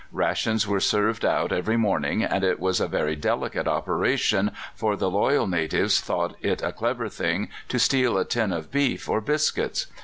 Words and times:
Rations 0.11 0.65
were 0.67 0.79
served 0.79 1.23
out 1.23 1.51
every 1.51 1.77
morning, 1.77 2.23
and 2.23 2.43
it 2.43 2.59
was 2.59 2.79
a 2.81 2.87
very 2.87 3.15
delicate 3.15 3.67
operation, 3.67 4.49
for 4.73 4.95
the 4.95 5.11
loyal 5.11 5.45
natives 5.45 5.99
thought 6.01 6.35
it 6.41 6.63
a 6.63 6.71
clever 6.73 7.07
thing 7.07 7.49
to 7.69 7.77
steal 7.77 8.17
a 8.17 8.25
tin 8.25 8.51
of 8.51 8.71
beef 8.71 9.07
or 9.07 9.21
biscuits. 9.21 9.85